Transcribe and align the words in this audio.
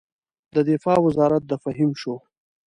د 0.55 0.57
دفاع 0.71 0.97
وزارت 1.05 1.43
د 1.47 1.53
فهیم 1.63 1.91
شو. 2.01 2.15